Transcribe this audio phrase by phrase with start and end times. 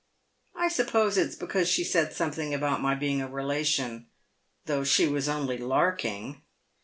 [0.55, 4.07] I suppose it's because she said something about my being a relation,
[4.65, 6.41] though she was only larking."